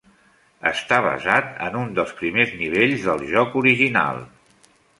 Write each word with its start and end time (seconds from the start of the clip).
Està 0.69 0.97
basat 1.07 1.51
en 1.67 1.77
un 1.83 1.93
dels 2.01 2.15
primers 2.23 2.55
nivells 2.63 3.07
del 3.11 3.23
joc 3.35 3.61
original. 3.65 4.27